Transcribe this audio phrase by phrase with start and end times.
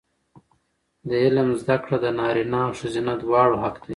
[1.09, 3.89] د علم زده کړه د نارینه او ښځینه دواړو حق دی.